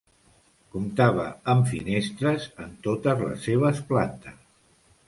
Comptava 0.75 1.25
amb 1.53 1.69
finestres 1.75 2.49
en 2.65 2.75
totes 2.89 3.23
les 3.29 3.47
seves 3.51 3.85
plantes. 3.93 4.43